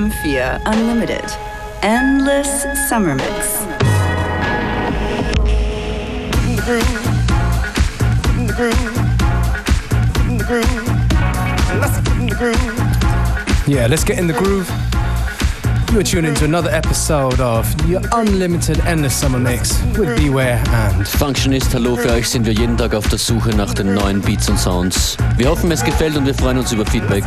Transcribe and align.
FM4 0.00 0.60
Unlimited. 0.64 1.24
Endless 1.82 2.64
Summer 2.88 3.14
Mix. 3.14 3.66
Yeah, 13.66 13.86
let's 13.88 14.04
get 14.04 14.18
in 14.18 14.26
the 14.26 14.32
groove. 14.32 14.70
You're 15.92 16.02
tuned 16.02 16.26
into 16.26 16.46
another 16.46 16.70
episode 16.70 17.40
of 17.40 17.66
your 17.86 18.00
unlimited 18.12 18.78
endless 18.86 19.14
summer 19.14 19.40
mix 19.40 19.82
with 19.98 20.16
Beware 20.16 20.62
and 20.68 21.06
Functionist, 21.06 21.74
hallo, 21.74 21.96
für 21.96 22.12
euch 22.12 22.28
sind 22.28 22.46
wir 22.46 22.52
jeden 22.52 22.76
Tag 22.76 22.94
auf 22.94 23.08
der 23.08 23.18
Suche 23.18 23.50
nach 23.50 23.74
den 23.74 23.94
neuen 23.94 24.20
Beats 24.20 24.48
und 24.48 24.58
Sounds. 24.58 25.16
Wir 25.36 25.50
hoffen, 25.50 25.70
es 25.72 25.84
gefällt 25.84 26.16
und 26.16 26.26
wir 26.26 26.34
freuen 26.34 26.58
uns 26.58 26.70
über 26.70 26.86
Feedback. 26.86 27.24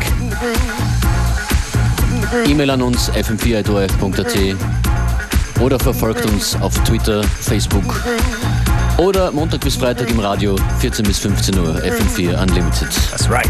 E-Mail 2.48 2.70
an 2.72 2.82
uns 2.82 3.12
fm4.at 3.12 4.56
oder 5.62 5.80
verfolgt 5.80 6.26
uns 6.26 6.56
auf 6.62 6.74
Twitter, 6.84 7.24
Facebook 7.24 8.04
oder 8.98 9.32
Montag 9.32 9.62
bis 9.62 9.76
Freitag 9.76 10.10
im 10.10 10.20
Radio 10.20 10.56
14 10.80 11.06
bis 11.06 11.20
15 11.20 11.58
Uhr 11.60 11.76
FM4 11.76 12.42
Unlimited. 12.42 12.90
That's 13.12 13.30
right. 13.30 13.48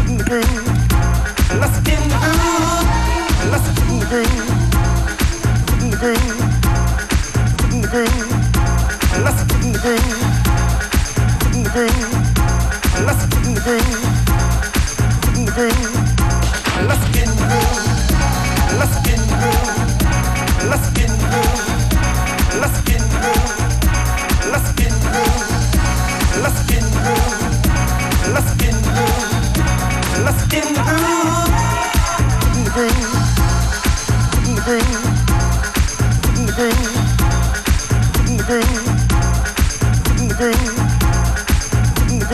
Let's 16.86 17.08
get 17.12 17.22
in 17.22 17.36
the 17.36 17.44
groove. 17.44 17.83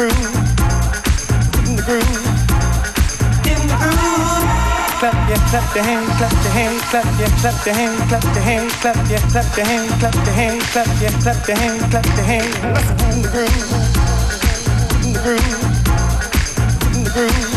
Groove. 0.00 0.29
Clap 5.00 5.16
your, 5.30 5.38
clap 5.48 5.74
your 5.74 5.82
hands, 5.82 6.10
clap 6.18 6.30
your 6.30 6.52
hands, 6.52 6.82
clap 6.90 7.18
your, 7.18 7.28
clap 7.40 7.64
your 7.64 7.74
hands, 7.74 8.00
clap 8.06 8.22
your 8.22 8.44
hands, 8.44 8.74
clap 8.76 9.08
your, 9.08 9.18
clap 9.18 9.56
your 9.56 9.64
hands, 9.64 9.92
clap 9.98 10.14
your 10.14 10.34
hands, 10.34 10.66
clap 10.72 11.00
your, 11.00 11.10
clap 11.10 11.48
your 11.48 11.56
hands, 11.56 11.82
clap 11.88 12.04
your 12.04 12.24
hands. 12.26 12.54
Let's 12.62 12.90
in 13.16 13.22
the 13.22 13.28
groove. 13.32 13.64
In 15.06 15.12
the 15.14 15.20
groove. 15.24 15.56
In 16.96 17.04
the 17.04 17.10
groove. 17.14 17.49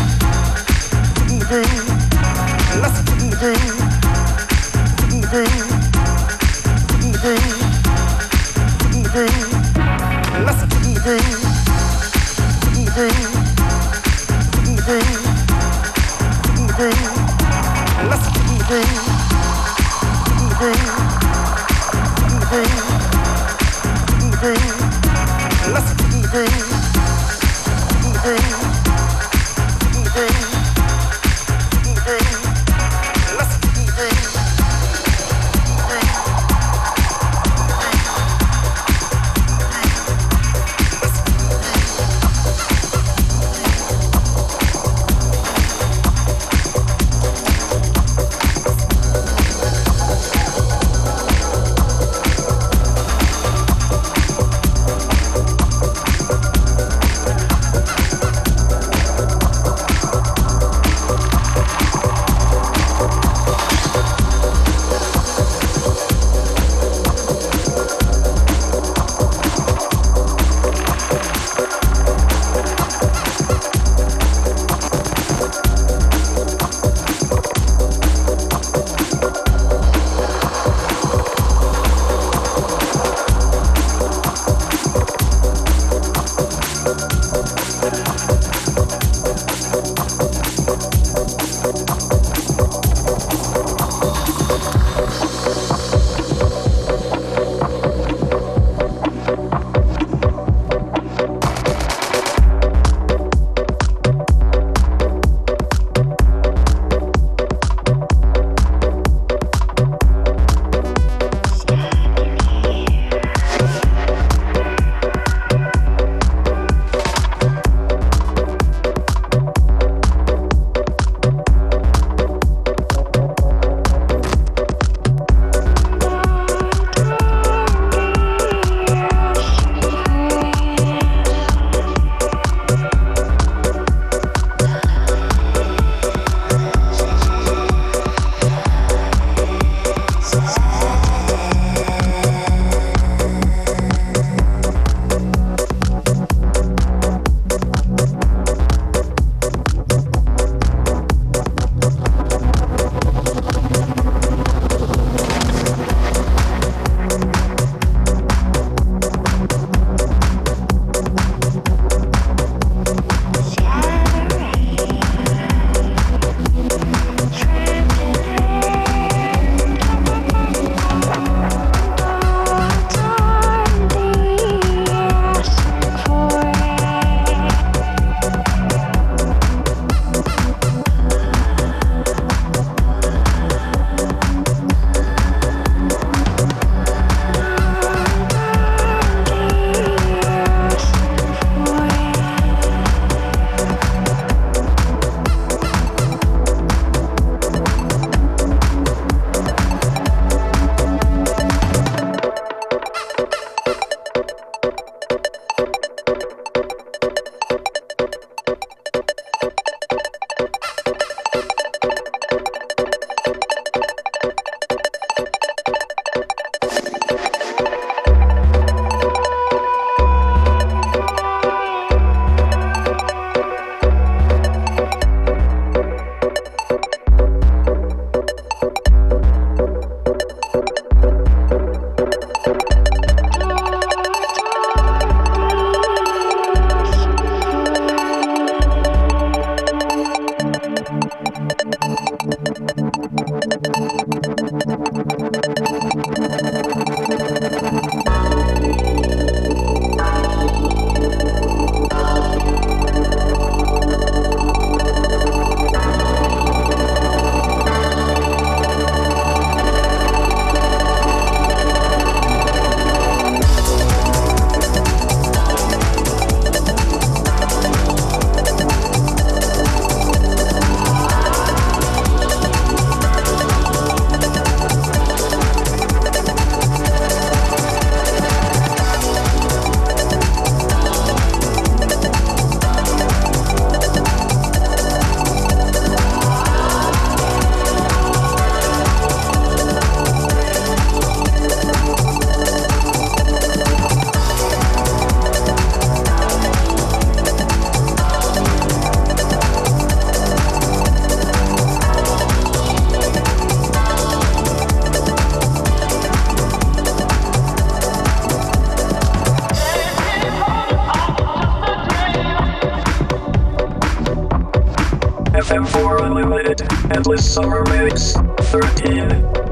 FM4 315.48 316.06
Unlimited 316.06 316.62
Endless 316.90 317.30
Summer 317.34 317.62
Mix 317.68 318.12
13. 318.50 319.43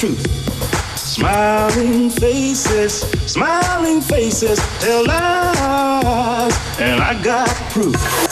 Truth. 0.00 0.96
Smiling 0.96 2.08
faces, 2.08 3.02
smiling 3.30 4.00
faces 4.00 4.58
tell 4.80 5.04
lies, 5.04 6.80
and 6.80 7.02
I 7.02 7.22
got 7.22 7.50
proof. 7.70 8.29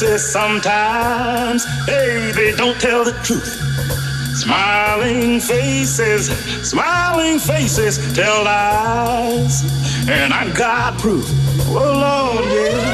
Sometimes. 0.00 1.64
baby, 1.86 2.54
don't 2.56 2.78
tell 2.78 3.02
the 3.04 3.12
truth. 3.24 3.62
Smiling 4.36 5.40
faces, 5.40 6.28
smiling 6.68 7.38
faces 7.38 7.96
tell 8.14 8.44
lies. 8.44 9.62
And 10.08 10.34
I 10.34 10.52
got 10.52 10.98
proof. 10.98 11.24
Oh, 11.68 12.34
Lord, 12.34 12.44
yeah. 12.44 12.85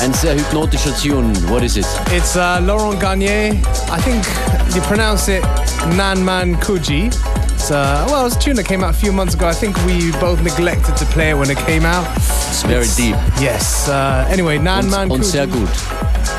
Ein 0.00 0.12
sehr 0.14 0.34
hypnotischer 0.34 0.94
Tune. 0.96 1.34
What 1.50 1.62
is 1.62 1.76
it? 1.76 1.86
It's 2.12 2.36
uh, 2.36 2.60
Laurent 2.62 3.00
Garnier. 3.00 3.52
I 3.90 4.00
think 4.00 4.24
you 4.74 4.80
pronounce 4.82 5.28
it 5.28 5.42
Nan 5.96 6.24
Man 6.24 6.54
Kuji. 6.56 7.06
It's, 7.54 7.70
uh, 7.72 8.06
well, 8.08 8.26
it's 8.26 8.36
a 8.36 8.38
tune 8.38 8.54
that 8.56 8.64
came 8.66 8.84
out 8.84 8.94
a 8.94 8.96
few 8.98 9.12
months 9.12 9.34
ago. 9.34 9.48
I 9.48 9.52
think 9.52 9.76
we 9.84 10.12
both 10.20 10.40
neglected 10.42 10.96
to 10.98 11.04
play 11.06 11.30
it 11.30 11.34
when 11.36 11.50
it 11.50 11.58
came 11.58 11.84
out. 11.84 12.06
It's 12.16 12.62
very 12.62 12.86
deep. 12.96 13.16
Yes. 13.40 13.88
Uh, 13.88 14.24
anyway, 14.30 14.58
Nan 14.58 14.88
Man 14.88 15.10
Und, 15.10 15.20
Kuji. 15.22 15.24
sehr 15.24 15.46
gut. 15.46 15.68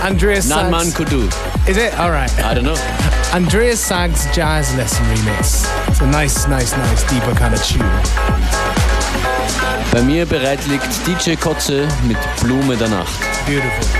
Andreas 0.03 0.47
Nan 0.47 0.71
Man 0.71 0.85
Sags. 0.85 0.95
Kudu. 0.95 1.27
Is 1.67 1.75
it? 1.77 1.93
All 1.99 2.11
right. 2.11 2.31
I 2.45 2.53
don't 2.53 2.63
know. 2.63 2.77
Andreas 3.33 3.79
Sags 3.81 4.25
Jazz 4.33 4.73
Lesson 4.75 5.05
Remix. 5.07 5.67
It's 5.89 5.99
a 5.99 6.07
nice, 6.07 6.47
nice, 6.47 6.71
nice, 6.77 7.03
deeper 7.11 7.35
kind 7.35 7.53
of 7.53 7.61
tune. 7.63 7.83
Bei 9.91 10.01
mir 10.03 10.25
bereit 10.25 10.59
liegt 10.67 10.87
DJ 11.05 11.35
Koze 11.35 11.87
mit 12.07 12.17
Blume 12.41 12.77
der 12.77 12.89
Nacht. 12.89 13.28
Beautiful. 13.49 13.98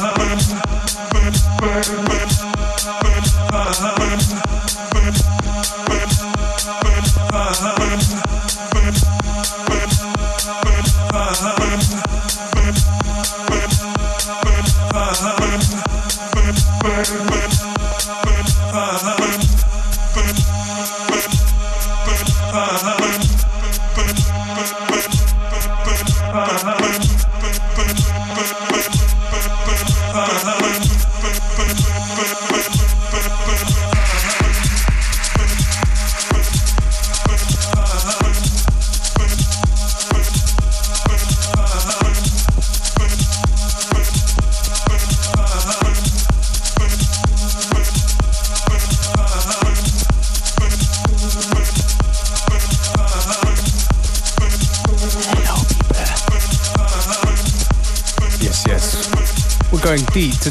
love. 0.00 0.43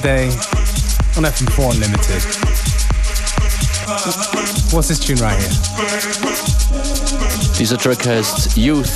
Today 0.03 0.25
on 1.15 1.23
FM4 1.23 1.71
Unlimited. 1.71 2.21
What's 4.73 4.89
this 4.89 4.99
tune 4.99 5.17
right 5.19 5.39
here? 5.39 5.49
Dieser 7.57 7.77
Track 7.77 8.05
heißt 8.05 8.57
Youth 8.57 8.89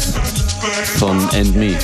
von 1.00 1.18
And 1.34 1.56
Me. 1.56 1.78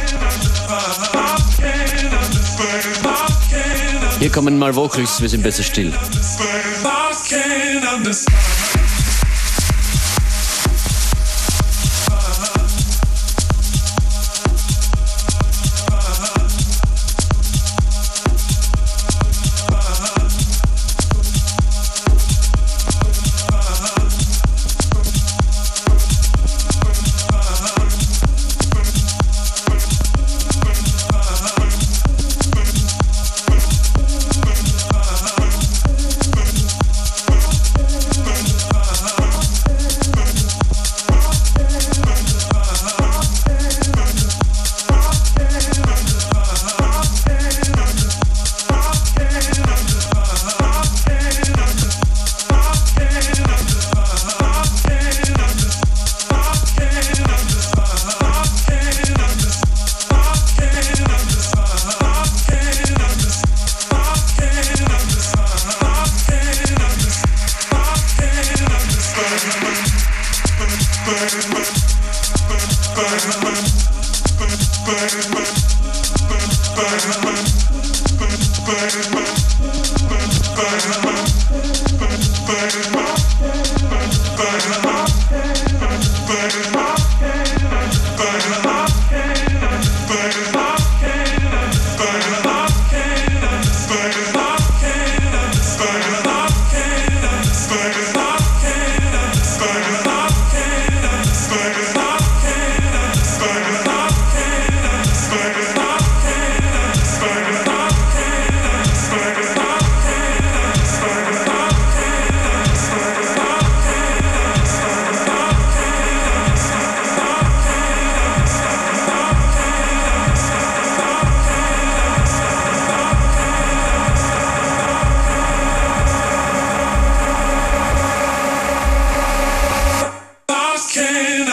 Hier 4.19 4.30
kommen 4.30 4.59
mal 4.59 4.76
Vocals, 4.76 5.21
wir 5.21 5.30
sind 5.30 5.41
besser 5.41 5.63
still. 5.63 5.93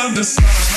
understand. 0.01 0.70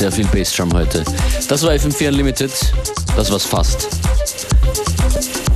Sehr 0.00 0.10
viel 0.10 0.26
Bassdrum 0.28 0.72
heute. 0.72 1.04
Das 1.48 1.62
war 1.62 1.72
FM4 1.72 2.08
Unlimited. 2.08 2.50
Das 3.16 3.30
war's 3.30 3.44
fast. 3.44 3.86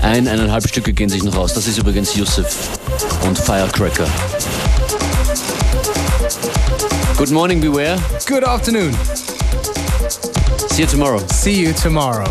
Ein, 0.02 0.28
eineinhalb 0.28 0.68
Stücke 0.68 0.92
gehen 0.92 1.08
sich 1.08 1.22
noch 1.22 1.34
aus. 1.34 1.54
Das 1.54 1.66
ist 1.66 1.78
übrigens 1.78 2.14
Yusuf 2.14 2.68
und 3.24 3.38
Firecracker. 3.38 4.06
Good 7.16 7.30
morning, 7.30 7.58
Beware. 7.58 7.96
Good 8.26 8.44
afternoon. 8.44 8.94
See 10.72 10.82
you 10.82 10.88
tomorrow. 10.88 11.22
See 11.32 11.64
you 11.64 11.72
tomorrow. 11.72 12.28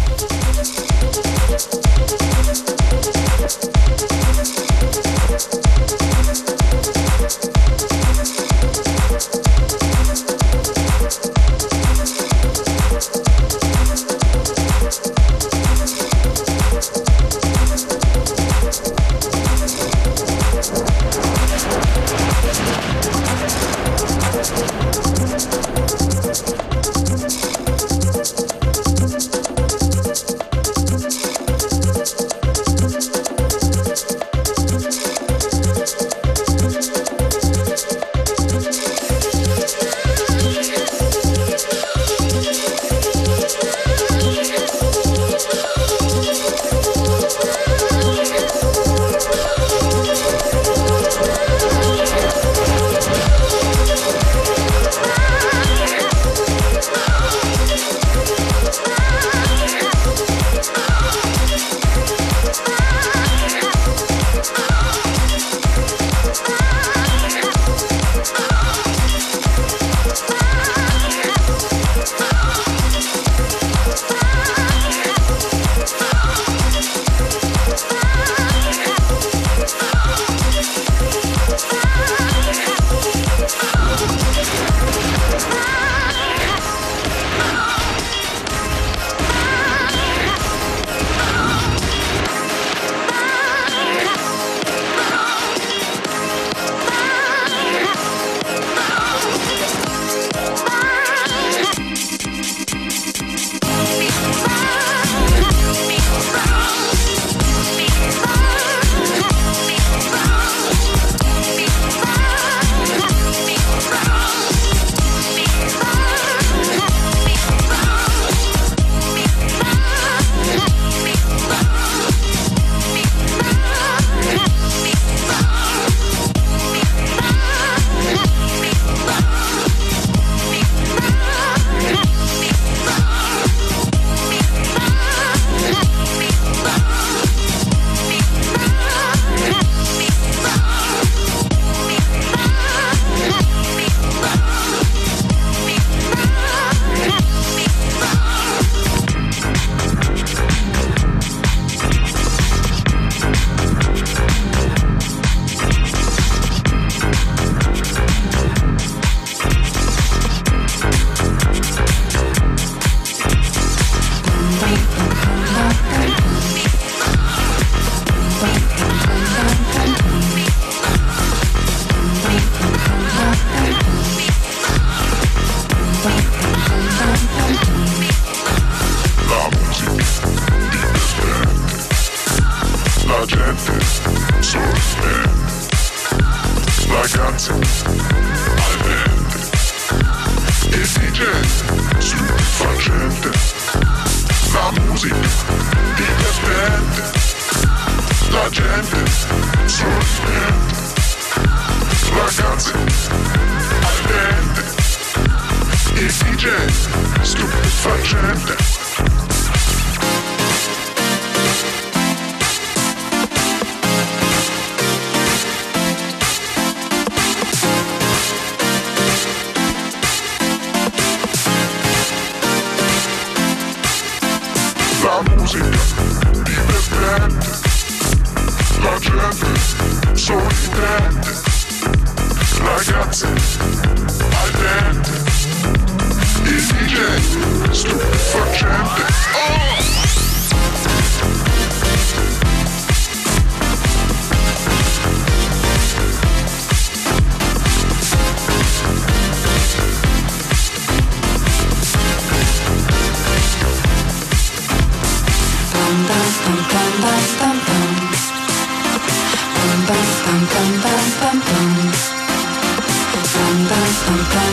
Bum, 256.44 256.56
bum, 256.56 256.92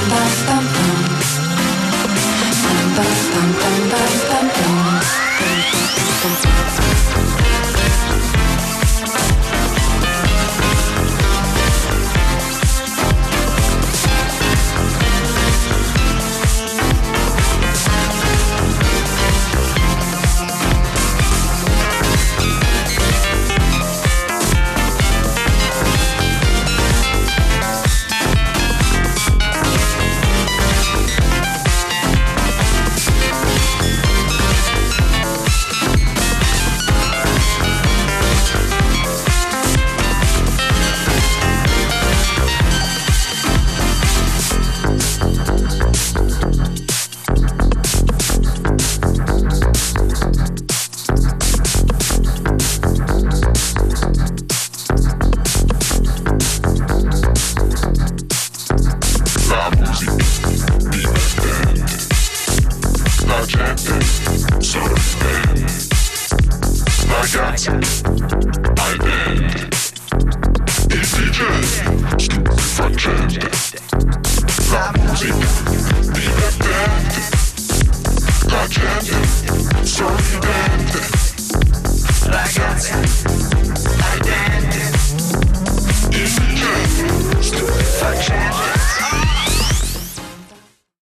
bum, 0.08 0.46
bum. 0.46 0.59